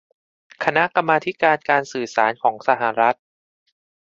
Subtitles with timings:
[0.63, 3.17] คณะกรรมาธิการการสื่อสารของสหรัฐ